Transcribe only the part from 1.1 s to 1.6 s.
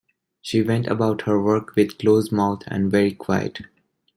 her